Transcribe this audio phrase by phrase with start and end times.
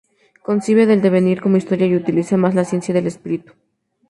[0.47, 3.53] Concibe el devenir como historia y utiliza más la ciencia del espíritu.